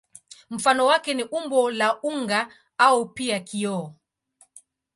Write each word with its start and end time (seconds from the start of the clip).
Mfano 0.49 0.85
wake 0.85 1.13
ni 1.13 1.23
umbo 1.23 1.71
la 1.71 2.01
unga 2.01 2.41
au 2.77 3.05
pia 3.09 3.39
kioo. 3.39 3.93